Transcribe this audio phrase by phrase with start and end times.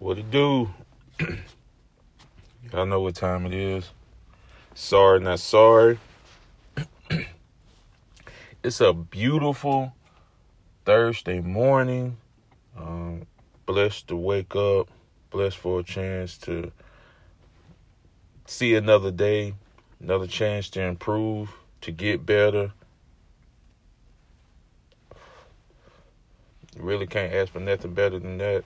[0.00, 0.70] What it do?
[2.72, 3.90] Y'all know what time it is.
[4.74, 5.98] Sorry, not sorry.
[8.62, 9.92] it's a beautiful
[10.86, 12.16] Thursday morning.
[12.78, 13.26] Um,
[13.66, 14.88] blessed to wake up.
[15.28, 16.72] Blessed for a chance to
[18.46, 19.52] see another day.
[20.00, 22.72] Another chance to improve, to get better.
[26.78, 28.64] Really can't ask for nothing better than that.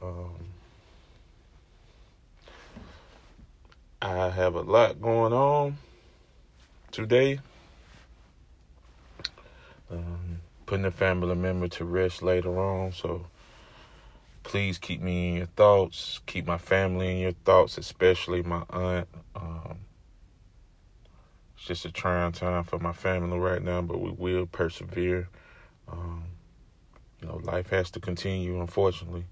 [0.00, 0.34] Um,
[4.00, 5.76] I have a lot going on
[6.92, 7.40] today.
[9.90, 13.26] Um, putting a family member to rest later on, so
[14.44, 16.20] please keep me in your thoughts.
[16.26, 19.08] Keep my family in your thoughts, especially my aunt.
[19.34, 19.78] Um,
[21.56, 25.28] it's just a trying time for my family right now, but we will persevere.
[25.90, 26.24] Um,
[27.20, 29.24] you know, life has to continue, unfortunately.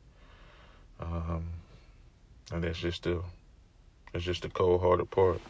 [1.00, 1.44] Um,
[2.52, 3.22] and that's just the
[4.12, 5.40] that's just the cold hearted part.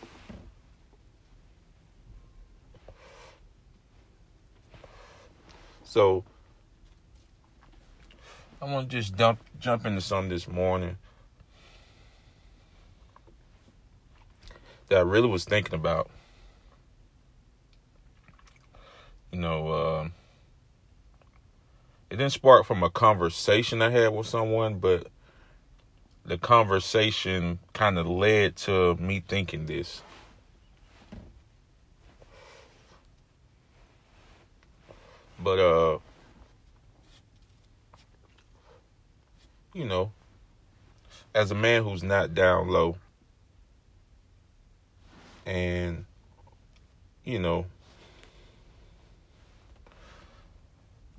[5.85, 6.25] So
[8.61, 10.99] I want to just jump jump into something this morning
[14.89, 16.11] that I really was thinking about.
[19.31, 20.09] You know, uh,
[22.11, 25.09] it didn't spark from a conversation I had with someone, but
[26.27, 30.03] the conversation kind of led to me thinking this.
[35.39, 35.99] But uh
[39.73, 40.11] you know,
[41.35, 42.97] as a man who's not down low
[45.45, 46.07] and
[47.25, 47.67] you know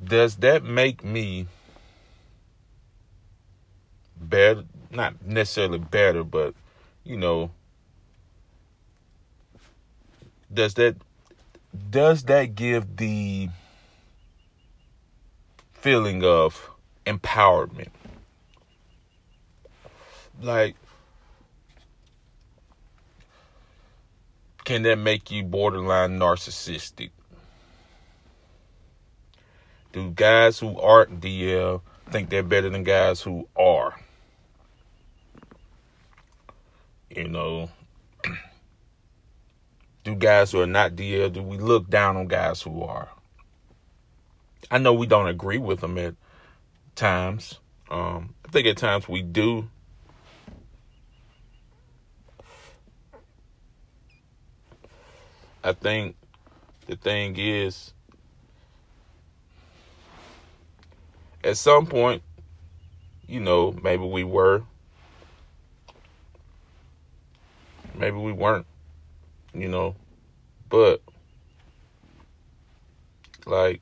[0.03, 1.47] does that make me
[4.19, 6.53] better not necessarily better, but
[7.03, 7.51] you know,
[10.53, 10.95] does that
[11.89, 13.49] does that give the
[15.73, 16.69] feeling of
[17.05, 17.89] empowerment?
[20.41, 20.75] Like
[24.67, 27.11] can that make you borderline narcissistic?
[29.93, 31.79] Do guys who aren't DL
[32.11, 33.97] think they're better than guys who are?
[37.09, 37.69] You know,
[40.07, 43.09] do guys who are not DL, do we look down on guys who are?
[44.71, 46.15] I know we don't agree with them at
[46.95, 47.59] times.
[47.91, 49.67] Um, I think at times we do.
[55.61, 56.15] I think
[56.85, 57.93] the thing is,
[61.43, 62.23] at some point,
[63.27, 64.63] you know, maybe we were
[67.97, 68.67] Maybe we weren't,
[69.57, 69.95] you know,
[70.69, 71.01] but
[73.45, 73.81] like,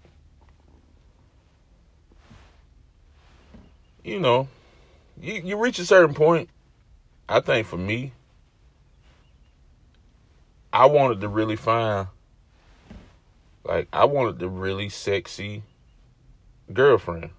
[4.03, 4.47] you know,
[5.19, 6.49] you, you reach a certain point.
[7.27, 8.13] I think for me,
[10.71, 12.07] I wanted to really find,
[13.63, 15.63] like, I wanted the really sexy
[16.71, 17.31] girlfriend,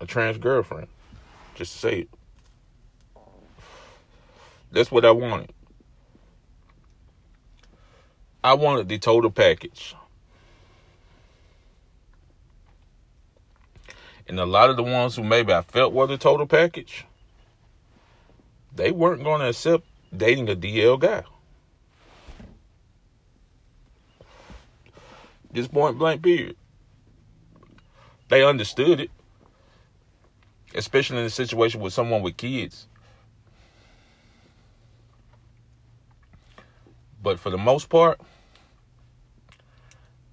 [0.00, 0.88] a trans girlfriend,
[1.54, 2.08] just to say it.
[4.72, 5.52] That's what I wanted.
[8.44, 9.96] I wanted the total package.
[14.28, 17.06] And a lot of the ones who maybe I felt were the total package,
[18.76, 19.84] they weren't going to accept
[20.14, 21.22] dating a DL guy.
[25.54, 26.56] Just point blank period.
[28.28, 29.10] They understood it.
[30.74, 32.88] Especially in a situation with someone with kids.
[37.24, 38.20] But for the most part,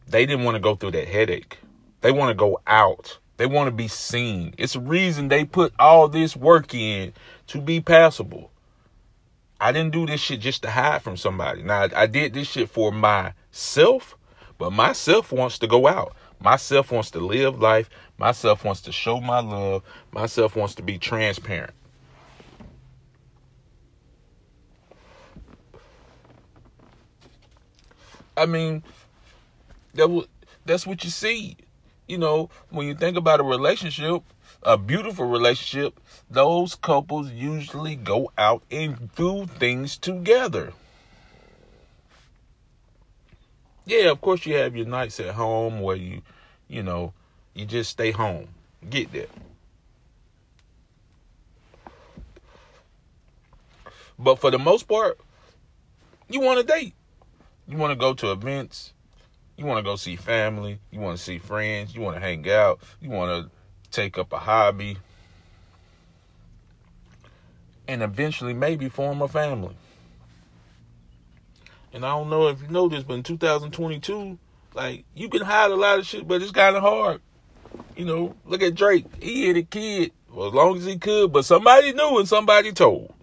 [0.06, 1.58] they didn't want to go through that headache.
[2.02, 3.18] They want to go out.
[3.38, 4.54] They want to be seen.
[4.58, 7.14] It's a reason they put all this work in
[7.48, 8.52] to be passable.
[9.60, 11.64] I didn't do this shit just to hide from somebody.
[11.64, 14.18] Now, I did this shit for myself,
[14.58, 16.14] but myself wants to go out.
[16.42, 17.90] Myself wants to live life.
[18.18, 19.84] Myself wants to show my love.
[20.12, 21.74] Myself wants to be transparent.
[28.42, 28.82] I mean,
[29.94, 30.26] that w-
[30.66, 31.58] that's what you see.
[32.08, 34.24] You know, when you think about a relationship,
[34.64, 40.74] a beautiful relationship, those couples usually go out and do things together.
[43.86, 46.24] Yeah, of course you have your nights at home where you,
[46.68, 47.14] you know,
[47.54, 48.48] you just stay home.
[48.90, 49.30] Get that.
[54.18, 55.20] But for the most part,
[56.28, 56.96] you want to date.
[57.72, 58.92] You want to go to events.
[59.56, 60.80] You want to go see family.
[60.92, 61.96] You want to see friends.
[61.96, 62.82] You want to hang out.
[63.00, 63.52] You want to
[63.92, 64.98] take up a hobby.
[67.88, 69.74] And eventually, maybe form a family.
[71.94, 74.38] And I don't know if you know this, but in 2022,
[74.74, 77.22] like you can hide a lot of shit, but it's kind of hard.
[77.96, 79.06] You know, look at Drake.
[79.24, 82.74] He had a kid well, as long as he could, but somebody knew and somebody
[82.74, 83.14] told.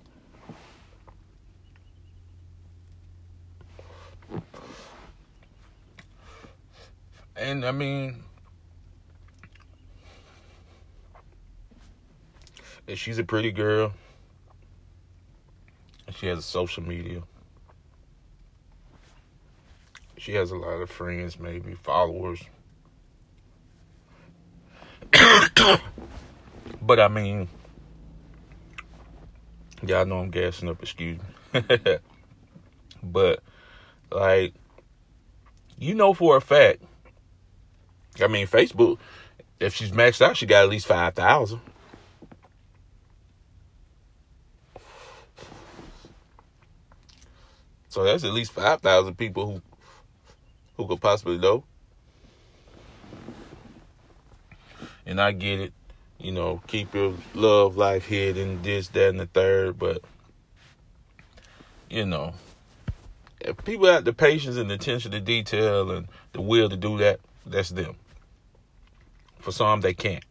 [7.38, 8.24] And I mean,
[12.94, 13.92] she's a pretty girl.
[16.16, 17.22] She has social media.
[20.16, 22.40] She has a lot of friends, maybe followers.
[26.82, 27.46] but I mean,
[29.86, 31.20] y'all know I'm gassing up, excuse
[31.52, 31.60] me.
[33.02, 33.44] but,
[34.10, 34.54] like,
[35.78, 36.82] you know for a fact,
[38.20, 38.98] I mean, Facebook,
[39.60, 41.60] if she's maxed out, she got at least 5,000.
[47.88, 49.62] So that's at least 5,000 people who
[50.78, 51.64] who could possibly know.
[55.04, 55.72] And I get it,
[56.18, 60.02] you know, keep your love life hidden, this, that, and the third, but
[61.90, 62.34] you know,
[63.40, 66.98] if people have the patience and the attention to detail and the will to do
[66.98, 67.96] that, that's them.
[69.38, 70.24] For some, they can't.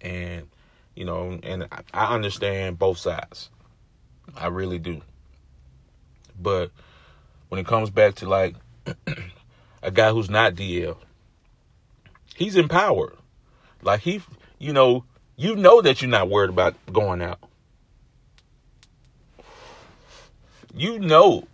[0.00, 0.48] And,
[0.94, 3.50] you know, and I understand both sides.
[4.36, 5.02] I really do.
[6.40, 6.70] But
[7.48, 8.54] when it comes back to like
[9.82, 10.96] a guy who's not DL.
[12.34, 13.16] He's empowered.
[13.82, 14.20] Like he,
[14.58, 15.04] you know,
[15.36, 17.38] you know that you're not worried about going out.
[20.74, 21.48] You know,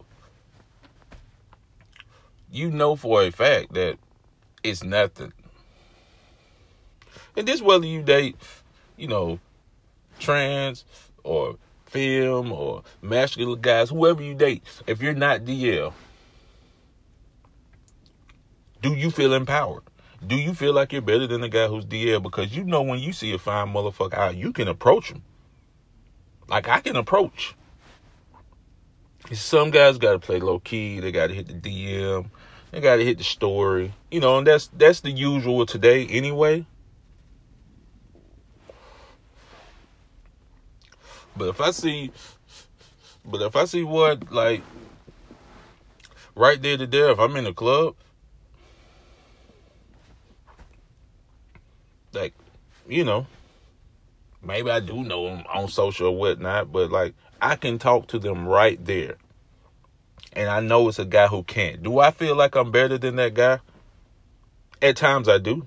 [2.51, 3.99] you know for a fact that
[4.63, 5.33] it's nothing.
[7.37, 8.37] And this whether you date,
[8.97, 9.39] you know,
[10.19, 10.85] trans
[11.23, 11.57] or
[11.87, 15.93] film or masculine guys, whoever you date, if you're not DL,
[18.83, 19.83] do you feel empowered?
[20.27, 22.23] Do you feel like you're better than the guy who's DL?
[22.23, 25.23] Because you know when you see a fine motherfucker out, you can approach him.
[26.49, 27.55] Like I can approach.
[29.33, 31.01] Some guys got to play low key.
[31.01, 32.27] They got to hit the DM.
[32.71, 33.93] They got to hit the story.
[34.11, 36.65] You know, and that's that's the usual today anyway.
[41.37, 42.11] But if I see,
[43.25, 44.63] but if I see what like
[46.35, 47.97] right there to there, if I'm in the club
[52.17, 52.35] like,
[52.89, 53.27] you know,
[54.43, 58.19] maybe I do know them on social or whatnot, but like I can talk to
[58.19, 59.17] them right there.
[60.33, 61.83] And I know it's a guy who can't.
[61.83, 63.61] Do I feel like I'm better than that guy?
[64.83, 65.67] At times I do.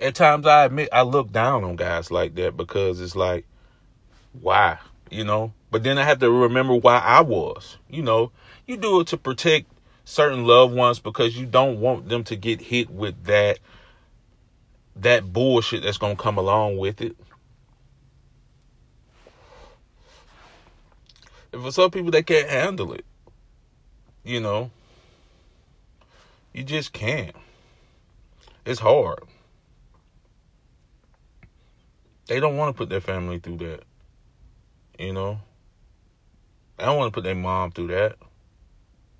[0.00, 3.46] At times I admit I look down on guys like that because it's like,
[4.40, 4.78] why?
[5.10, 5.52] You know?
[5.70, 7.76] But then I have to remember why I was.
[7.88, 8.32] You know,
[8.66, 9.66] you do it to protect
[10.04, 13.58] certain loved ones because you don't want them to get hit with that
[14.96, 17.16] that bullshit that's gonna come along with it.
[21.52, 23.04] And for some people, they can't handle it.
[24.24, 24.70] You know,
[26.52, 27.34] you just can't.
[28.64, 29.20] It's hard.
[32.30, 33.82] They don't want to put their family through that.
[34.96, 35.40] You know,
[36.78, 38.18] I don't want to put their mom through that.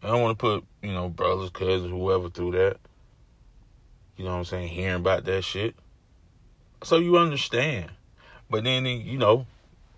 [0.01, 2.77] I don't want to put, you know, brothers, cousins, whoever through that.
[4.17, 4.69] You know what I'm saying?
[4.69, 5.75] Hearing about that shit.
[6.85, 7.91] So you understand.
[8.49, 9.45] But then, you know,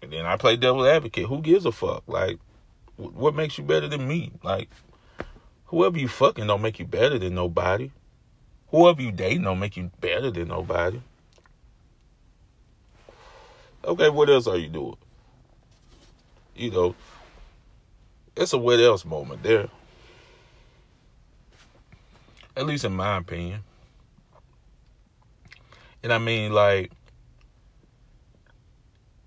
[0.01, 1.27] then I play devil advocate.
[1.27, 2.05] Who gives a fuck?
[2.07, 2.39] Like,
[2.97, 4.33] what makes you better than me?
[4.43, 4.71] Like,
[5.67, 7.91] whoever you fucking don't make you better than nobody.
[8.69, 11.03] Whoever you dating don't make you better than nobody.
[13.85, 14.97] Okay, what else are you doing?
[16.55, 16.95] You know,
[18.37, 19.69] it's a what else moment there.
[22.57, 23.61] At least in my opinion.
[26.03, 26.93] And I mean, like,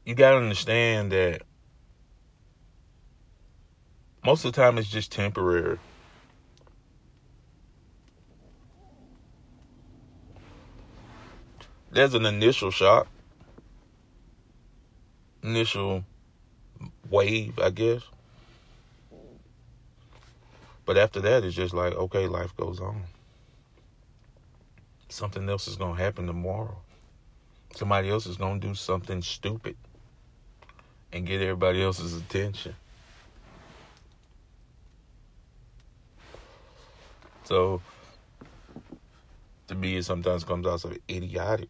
[0.05, 1.41] you gotta understand that
[4.25, 5.79] most of the time it's just temporary.
[11.91, 13.07] There's an initial shock,
[15.45, 16.03] initial
[17.09, 18.01] wave, I guess.
[20.85, 23.03] But after that, it's just like, okay, life goes on
[25.15, 26.77] something else is going to happen tomorrow.
[27.75, 29.75] Somebody else is going to do something stupid.
[31.13, 32.75] and get everybody else's attention.
[37.45, 37.81] So
[39.67, 41.69] to me, it sometimes comes out so idiotic.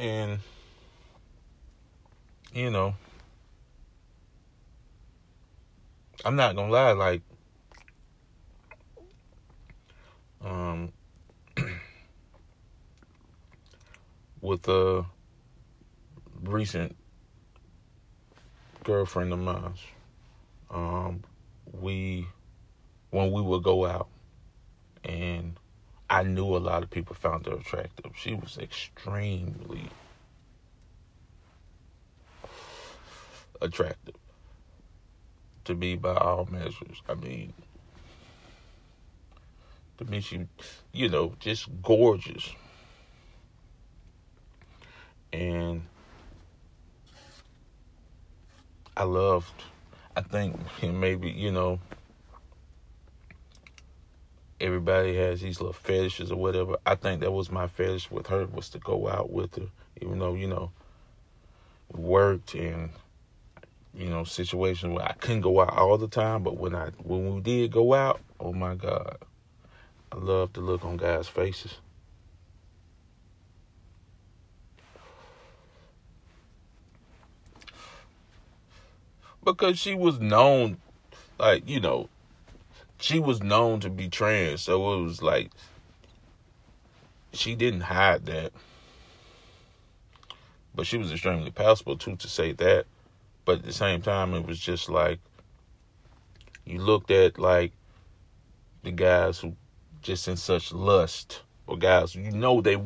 [0.00, 0.38] And
[2.54, 2.94] you know,
[6.24, 7.20] I'm not gonna lie, like
[10.42, 10.90] um
[14.40, 15.04] with a
[16.44, 16.96] recent
[18.84, 19.74] girlfriend of mine.
[20.70, 21.24] Um
[21.78, 22.26] we
[23.10, 24.08] when we would go out
[25.04, 25.59] and
[26.10, 28.10] I knew a lot of people found her attractive.
[28.16, 29.88] She was extremely
[33.62, 34.16] attractive
[35.66, 37.00] to me by all measures.
[37.08, 37.52] I mean,
[39.98, 40.48] to me, she,
[40.92, 42.50] you know, just gorgeous.
[45.32, 45.82] And
[48.96, 49.62] I loved,
[50.16, 51.78] I think maybe, you know,
[54.60, 56.76] everybody has these little fetishes or whatever.
[56.86, 59.68] I think that was my fetish with her was to go out with her,
[60.00, 60.70] even though, you know,
[61.92, 62.90] worked and
[63.92, 67.34] you know, situations where I couldn't go out all the time, but when I when
[67.34, 69.16] we did go out, oh my God.
[70.12, 71.76] I love to look on guys' faces.
[79.44, 80.78] Because she was known
[81.38, 82.08] like, you know,
[83.00, 85.50] she was known to be trans, so it was like
[87.32, 88.52] she didn't hide that.
[90.74, 92.86] But she was extremely passable too to say that.
[93.44, 95.18] But at the same time, it was just like
[96.64, 97.72] you looked at like
[98.82, 99.56] the guys who
[100.02, 102.76] just in such lust, or guys you know they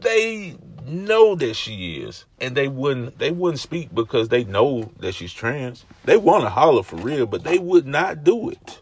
[0.00, 5.14] they know that she is, and they wouldn't they wouldn't speak because they know that
[5.14, 5.84] she's trans.
[6.04, 8.80] They want to holler for real, but they would not do it.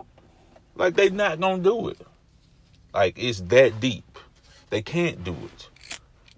[0.74, 2.00] Like they not gonna do it.
[2.94, 4.18] Like it's that deep.
[4.70, 5.68] They can't do it.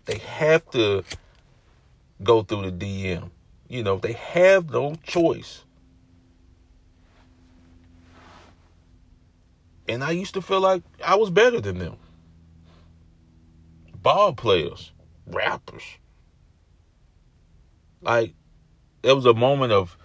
[0.06, 1.04] They have to
[2.23, 3.30] go through the DM.
[3.68, 5.64] You know, they have no choice.
[9.88, 11.97] And I used to feel like I was better than them.
[14.02, 14.93] Ball players,
[15.26, 15.83] rappers.
[18.00, 18.35] Like,
[19.02, 19.97] it was a moment of,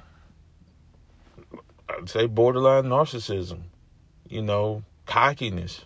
[1.88, 3.64] I'd say, borderline narcissism,
[4.28, 5.86] you know, cockiness.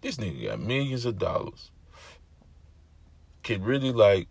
[0.00, 1.70] This nigga got millions of dollars
[3.42, 4.26] can really like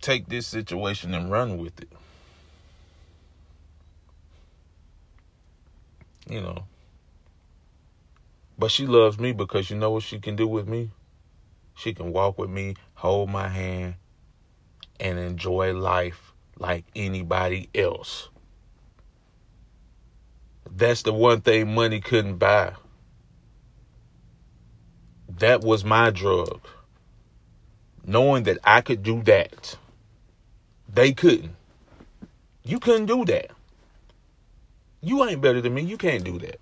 [0.00, 1.92] take this situation and run with it.
[6.28, 6.64] You know.
[8.58, 10.90] But she loves me because you know what she can do with me?
[11.74, 13.94] She can walk with me, hold my hand,
[15.00, 18.28] and enjoy life like anybody else.
[20.70, 22.74] That's the one thing money couldn't buy.
[25.28, 26.60] That was my drug
[28.06, 29.76] knowing that I could do that.
[30.92, 31.56] They couldn't.
[32.62, 33.50] You couldn't do that.
[35.00, 35.82] You ain't better than me.
[35.82, 36.60] You can't do that.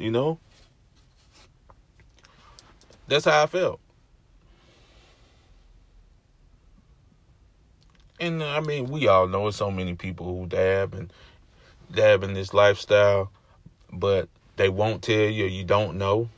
[0.00, 0.38] You know?
[3.06, 3.80] That's how I felt.
[8.18, 11.12] And uh, I mean, we all know so many people who dab and
[11.94, 13.30] dab in this lifestyle,
[13.92, 16.28] but they won't tell you, you don't know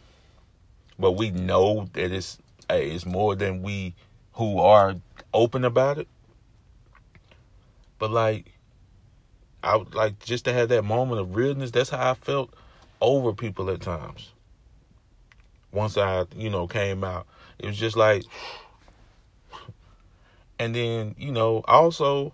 [1.03, 2.39] but we know that it's
[2.71, 3.95] uh, it's more than we
[4.35, 4.95] who are
[5.35, 6.09] open about it.
[7.99, 8.53] But like,
[9.63, 11.73] I would like just to have that moment of realness.
[11.73, 12.55] That's how I felt
[13.03, 14.31] over people at times.
[15.73, 17.27] Once I, you know, came out,
[17.59, 18.23] it was just like,
[20.59, 22.33] and then you know, also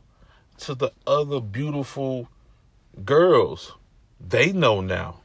[0.59, 2.29] to the other beautiful
[3.05, 3.75] girls,
[4.21, 5.21] they know now.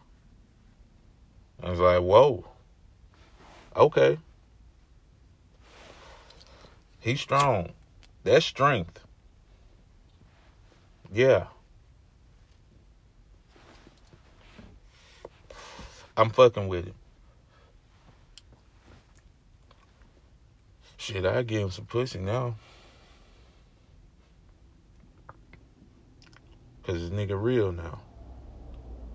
[1.61, 2.45] I was like, whoa.
[3.75, 4.17] Okay.
[6.99, 7.71] He's strong.
[8.23, 8.99] That's strength.
[11.11, 11.47] Yeah.
[16.15, 16.95] I'm fucking with it.
[20.97, 22.55] Shit, I give him some pussy now.
[26.83, 28.01] Cause this nigga real now.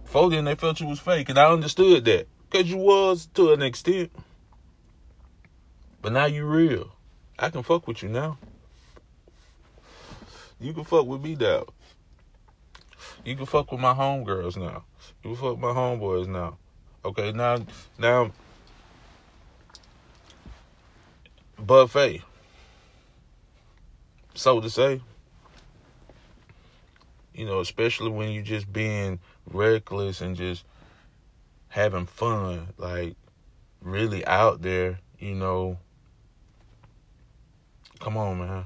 [0.05, 2.27] Before then they felt you was fake, and I understood that.
[2.51, 4.11] Cause you was to an extent.
[6.01, 6.95] But now you real.
[7.39, 8.39] I can fuck with you now.
[10.61, 11.67] You can fuck with me now.
[13.25, 14.85] You can fuck with my homegirls now.
[15.23, 16.59] You can fuck with my homeboys now.
[17.05, 17.59] Okay, now
[17.97, 18.33] now
[21.59, 22.23] buffet.
[24.35, 25.01] So to say.
[27.35, 30.65] You know, especially when you're just being reckless and just
[31.69, 33.15] having fun, like
[33.81, 35.79] really out there, you know.
[38.01, 38.65] Come on, man.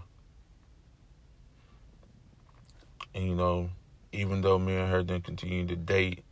[3.14, 3.68] And you know,
[4.12, 6.24] even though me and her didn't continue to date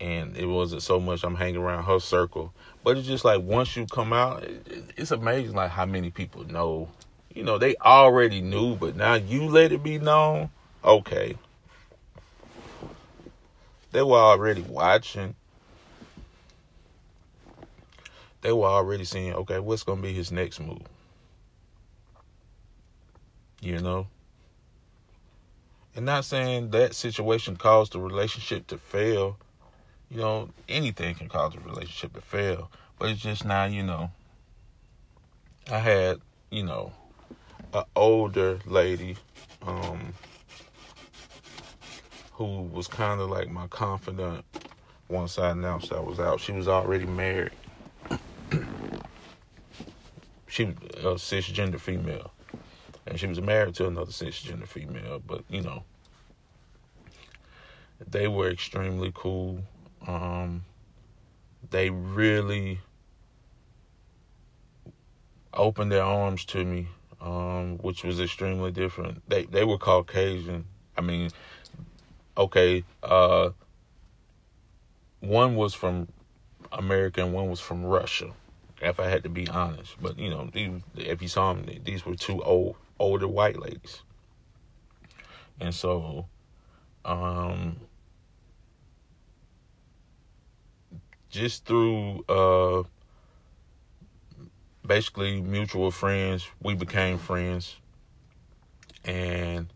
[0.00, 3.76] and it wasn't so much I'm hanging around her circle, but it's just like once
[3.76, 4.44] you come out,
[4.96, 6.88] it's amazing like how many people know.
[7.34, 10.50] You know, they already knew, but now you let it be known.
[10.82, 11.36] Okay.
[13.92, 15.34] They were already watching.
[18.40, 20.82] They were already seeing, okay, what's going to be his next move?
[23.60, 24.06] You know?
[25.94, 29.36] And not saying that situation caused the relationship to fail.
[30.10, 32.70] You know, anything can cause a relationship to fail.
[32.98, 34.10] But it's just now, you know,
[35.70, 36.18] I had,
[36.50, 36.92] you know,
[37.72, 39.16] an older lady
[39.62, 40.12] um,
[42.32, 44.44] who was kind of like my confidant
[45.08, 46.40] once I announced I was out.
[46.40, 47.52] She was already married.
[50.48, 52.32] she was a cisgender female
[53.06, 55.20] and she was married to another cisgender female.
[55.24, 55.84] But you know,
[58.08, 59.60] they were extremely cool.
[60.06, 60.64] Um,
[61.70, 62.80] they really
[65.52, 66.88] opened their arms to me,
[67.20, 69.22] um, which was extremely different.
[69.28, 70.64] They they were Caucasian.
[70.96, 71.30] I mean,
[72.36, 73.50] okay, uh,
[75.20, 76.08] one was from
[76.72, 78.32] America and one was from Russia.
[78.82, 80.48] If I had to be honest, but you know,
[80.96, 84.02] if you saw them, these were two old older white ladies.
[85.60, 86.26] And so,
[87.04, 87.76] um,
[91.30, 92.82] just through uh,
[94.84, 97.76] basically mutual friends, we became friends.
[99.04, 99.72] And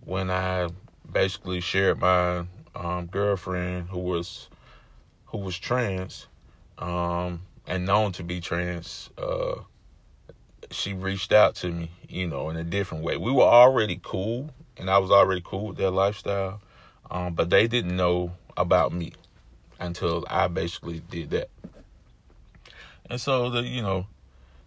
[0.00, 0.68] when I
[1.10, 4.48] basically shared my um, girlfriend, who was
[5.26, 6.26] who was trans,
[6.78, 9.60] um, and known to be trans, uh,
[10.70, 13.16] she reached out to me, you know, in a different way.
[13.16, 16.60] We were already cool, and I was already cool with their lifestyle,
[17.10, 19.12] um, but they didn't know about me
[19.82, 21.50] until I basically did that.
[23.10, 24.06] And so the you know,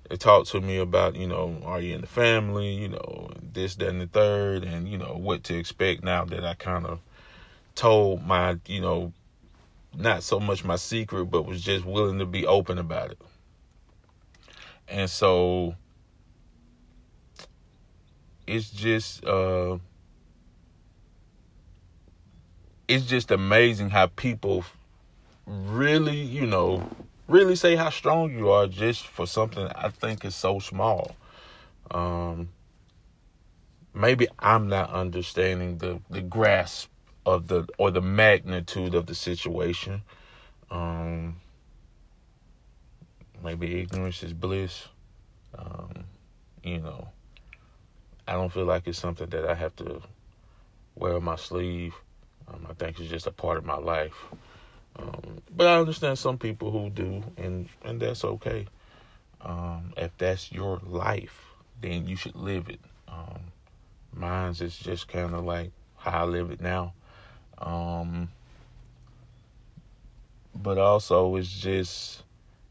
[0.09, 3.75] they talked to me about you know, are you in the family, you know, this,
[3.75, 6.99] that, and the third, and you know what to expect now that I kind of
[7.73, 9.13] told my you know,
[9.95, 13.21] not so much my secret, but was just willing to be open about it.
[14.87, 15.75] And so
[18.45, 19.77] it's just uh
[22.87, 24.63] it's just amazing how people
[25.45, 26.89] really, you know,
[27.27, 31.15] really say how strong you are just for something I think is so small.
[31.91, 32.49] Um
[33.93, 36.89] maybe I'm not understanding the the grasp
[37.25, 40.01] of the or the magnitude of the situation.
[40.69, 41.37] Um
[43.43, 44.87] maybe ignorance is bliss.
[45.57, 46.05] Um,
[46.63, 47.09] you know,
[48.27, 50.01] I don't feel like it's something that I have to
[50.95, 51.93] wear on my sleeve.
[52.47, 54.15] Um, I think it's just a part of my life.
[54.97, 58.67] Um, but I understand some people who do, and and that's okay.
[59.41, 61.39] Um, if that's your life,
[61.81, 62.79] then you should live it.
[63.07, 63.41] Um,
[64.13, 66.93] mine's is just kind of like how I live it now.
[67.57, 68.29] Um,
[70.53, 72.23] but also, it's just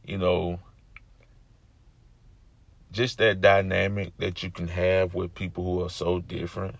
[0.04, 0.58] you know
[2.94, 6.76] just that dynamic that you can have with people who are so different.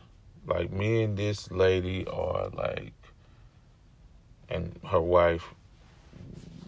[0.47, 2.93] Like me and this lady are like,
[4.49, 5.55] and her wife,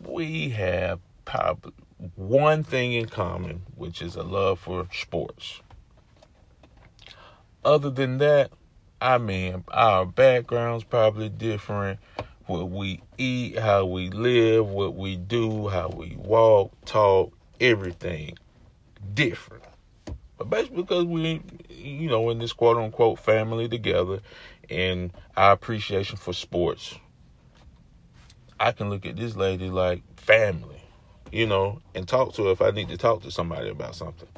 [0.04, 1.72] we have probably
[2.14, 5.60] one thing in common, which is a love for sports.
[7.64, 8.50] Other than that,
[9.00, 11.98] I mean, our backgrounds probably different.
[12.46, 18.38] What we eat, how we live, what we do, how we walk, talk, everything
[19.14, 19.64] different.
[20.38, 24.20] But basically because we, you know, in this quote unquote family together
[24.70, 26.94] and our appreciation for sports,
[28.58, 30.82] I can look at this lady like family,
[31.30, 34.28] you know, and talk to her if I need to talk to somebody about something.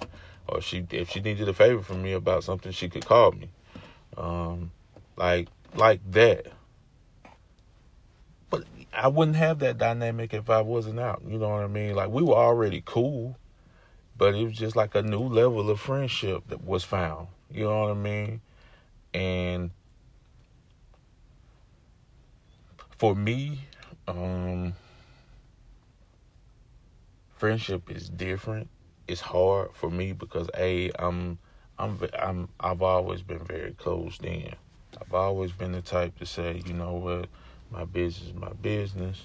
[0.48, 3.50] Or she if she needed a favor from me about something, she could call me.
[4.16, 4.72] Um,
[5.16, 6.46] like like that.
[8.50, 11.22] But I wouldn't have that dynamic if I wasn't out.
[11.26, 11.94] You know what I mean?
[11.94, 13.36] Like we were already cool
[14.18, 17.28] but it was just like a new level of friendship that was found.
[17.50, 18.40] You know what I mean?
[19.14, 19.70] And
[22.98, 23.60] for me,
[24.08, 24.74] um,
[27.36, 28.68] friendship is different.
[29.06, 31.38] It's hard for me because a I'm
[31.78, 34.52] I'm I'm I've always been very closed in.
[35.00, 37.28] I've always been the type to say, you know what,
[37.70, 39.22] my business is my business.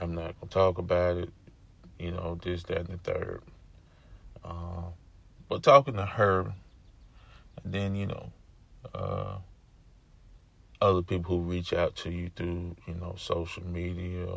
[0.00, 1.30] I'm not gonna talk about it.
[1.98, 3.42] You know this, that, and the third.
[4.44, 4.90] Uh,
[5.48, 6.52] but talking to her,
[7.64, 8.32] then you know,
[8.94, 9.36] uh,
[10.84, 14.28] other people who reach out to you through you know social media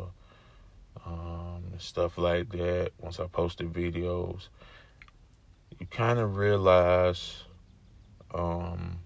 [1.04, 2.92] um, and stuff like that.
[2.98, 4.48] Once I posted videos,
[5.78, 7.44] you kind of realize,
[8.34, 8.98] um,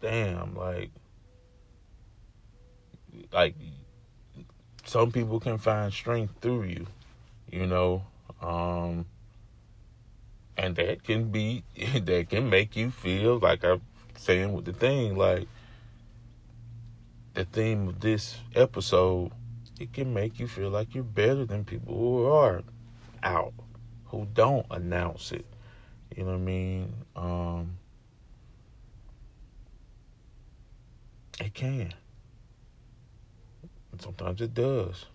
[0.00, 0.90] damn, like,
[3.32, 3.54] like
[4.86, 6.86] some people can find strength through you,
[7.50, 8.04] you know,
[8.40, 9.04] um,
[10.56, 13.82] and that can be that can make you feel like I'm
[14.16, 15.46] saying with the thing, like
[17.40, 19.32] the theme of this episode
[19.78, 22.62] it can make you feel like you're better than people who are
[23.22, 23.54] out,
[24.04, 25.46] who don't announce it.
[26.14, 26.92] You know what I mean?
[27.16, 27.78] Um,
[31.40, 31.94] it can.
[33.92, 35.06] And sometimes it does.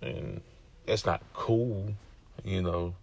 [0.00, 0.40] And
[0.86, 1.92] that's not cool,
[2.44, 2.94] you know.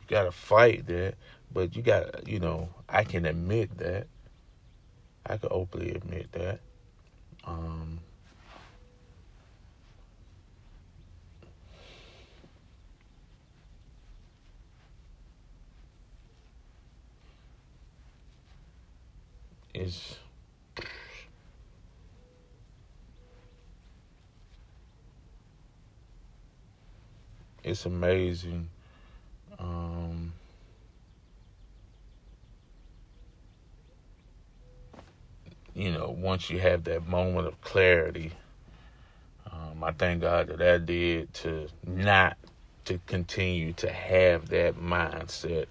[0.00, 1.14] You gotta fight that,
[1.52, 4.08] but you got, you know, I can admit that.
[5.26, 6.60] I could openly admit that.
[7.46, 8.00] Um,
[19.74, 20.16] is
[27.64, 28.68] it's amazing.
[29.58, 30.32] Um,
[35.74, 38.32] you know, once you have that moment of clarity,
[39.50, 42.36] um, I thank God that I did to not
[42.86, 45.66] to continue to have that mindset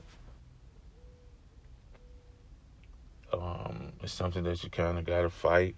[3.33, 5.75] Um, it's something that you kind of got to fight.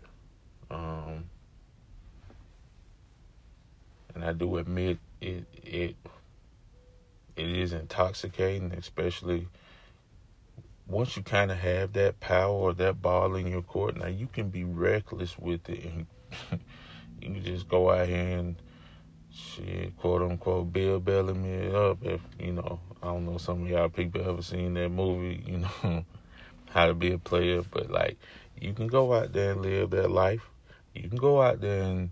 [0.69, 1.25] Um,
[4.13, 5.95] and I do admit it it
[7.35, 9.47] it is intoxicating, especially
[10.87, 13.97] once you kind of have that power or that ball in your court.
[13.97, 16.05] Now you can be reckless with it, and
[17.21, 18.55] you can just go out here and
[19.31, 22.03] shit, quote unquote, Bill Bellamy up.
[22.03, 25.59] If you know, I don't know, some of y'all people ever seen that movie, you
[25.59, 26.05] know
[26.69, 28.17] how to be a player, but like
[28.59, 30.49] you can go out there and live that life.
[30.93, 32.11] You can go out there and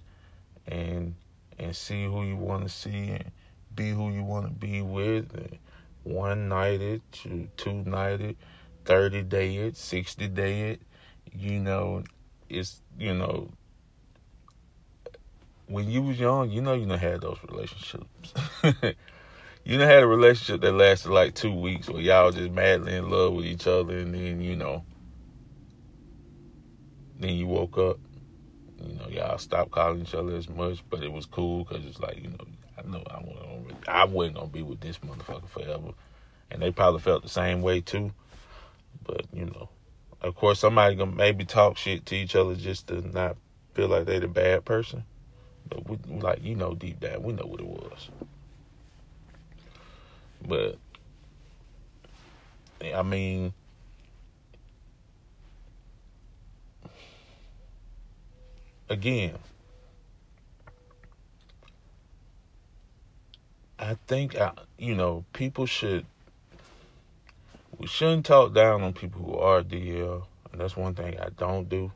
[0.67, 1.15] and
[1.59, 3.31] and see who you want to see and
[3.75, 5.57] be who you want to be with.
[6.03, 8.35] One nighted, two two nighted,
[8.85, 10.81] thirty day it, sixty day it,
[11.33, 12.03] You know,
[12.49, 13.49] it's you know
[15.67, 18.33] when you was young, you know you don't have those relationships.
[19.65, 23.09] you know had a relationship that lasted like two weeks where y'all just madly in
[23.09, 24.83] love with each other and then you know
[27.19, 27.97] then you woke up
[28.85, 31.99] you know y'all stopped calling each other as much but it was cool because it's
[31.99, 32.45] like you know
[32.77, 35.93] i know i wasn't, I wasn't gonna be with this motherfucker forever
[36.51, 38.11] and they probably felt the same way too
[39.05, 39.69] but you know.
[40.21, 43.35] Of course somebody gonna maybe talk shit to each other just to not
[43.73, 45.03] feel like they the bad person.
[45.67, 48.09] But we like you know deep down we know what it was.
[50.45, 50.77] But
[52.93, 53.53] I mean,
[58.89, 59.37] again,
[63.79, 66.05] I think I, you know people should
[67.77, 71.67] we shouldn't talk down on people who are DL, and that's one thing I don't
[71.67, 71.91] do.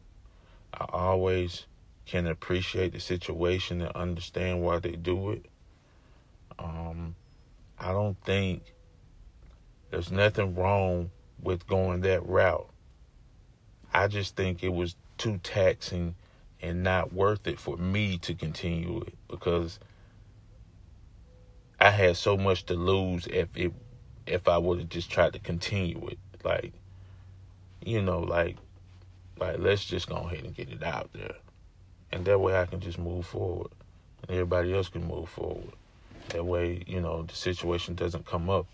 [0.73, 1.65] I always
[2.05, 5.45] can appreciate the situation and understand why they do it.
[6.57, 7.15] Um,
[7.77, 8.63] I don't think
[9.91, 11.11] there's nothing wrong
[11.41, 12.69] with going that route.
[13.93, 16.15] I just think it was too taxing
[16.61, 19.79] and not worth it for me to continue it because
[21.79, 23.71] I had so much to lose if it
[24.27, 26.19] if I would have just tried to continue it.
[26.43, 26.73] Like,
[27.83, 28.57] you know, like
[29.39, 31.35] like let's just go ahead and get it out there.
[32.11, 33.71] And that way I can just move forward.
[34.23, 35.73] And everybody else can move forward.
[36.29, 38.65] That way, you know, the situation doesn't come up.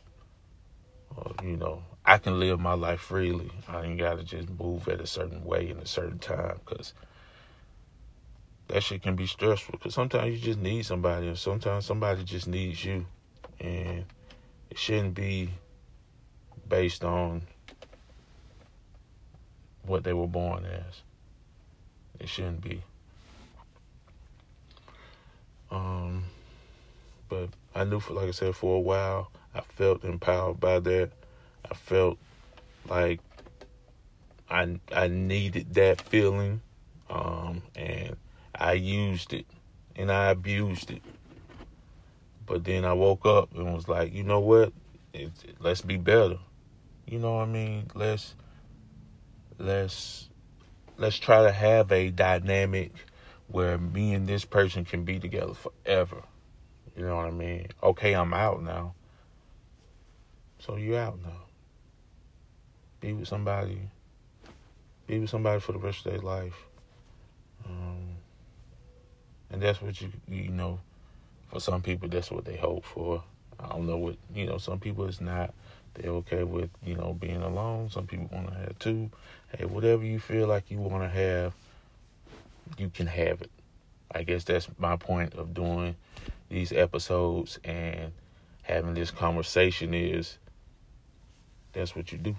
[1.15, 3.51] Or, you know, I can live my life freely.
[3.67, 6.93] I ain't got to just move at a certain way in a certain time because
[8.67, 9.77] that shit can be stressful.
[9.77, 13.05] Because sometimes you just need somebody, and sometimes somebody just needs you.
[13.59, 14.05] And
[14.73, 15.51] it shouldn't be
[16.67, 17.43] based on
[19.86, 21.03] what they were born as.
[22.19, 22.81] It shouldn't be.
[25.69, 26.23] Um,
[27.29, 31.12] but I knew, for like I said, for a while, I felt empowered by that.
[31.69, 32.17] I felt
[32.89, 33.19] like
[34.49, 36.62] I I needed that feeling,
[37.12, 38.15] um, and
[38.55, 39.45] I used it
[39.95, 41.03] and I abused it.
[42.45, 44.73] But then I woke up and was like, you know what?
[45.13, 46.38] It's, let's be better.
[47.06, 47.91] You know what I mean?
[47.93, 48.36] Let's
[49.60, 50.29] let's
[50.97, 52.91] let's try to have a dynamic
[53.47, 56.23] where me and this person can be together forever.
[56.97, 57.67] You know what I mean?
[57.82, 58.93] Okay, I'm out now.
[60.60, 61.41] So you out now.
[62.99, 63.79] Be with somebody.
[65.08, 66.56] Be with somebody for the rest of their life.
[67.65, 68.15] Um,
[69.51, 70.79] and that's what you you know.
[71.53, 73.23] For some people, that's what they hope for.
[73.59, 74.57] I don't know what you know.
[74.57, 75.53] Some people it's not.
[75.93, 77.91] They're okay with you know being alone.
[77.91, 79.11] Some people want to have two.
[79.55, 81.53] Hey, whatever you feel like you want to have,
[82.79, 83.51] you can have it.
[84.11, 85.95] I guess that's my point of doing
[86.49, 88.11] these episodes and
[88.63, 90.39] having this conversation is
[91.71, 92.35] that's what you do.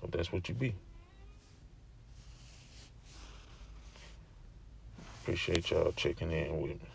[0.00, 0.74] So that's what you be.
[5.24, 6.93] Appreciate y'all checking in with me.